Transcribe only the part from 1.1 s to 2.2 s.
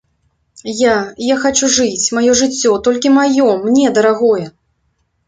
я хачу жыць,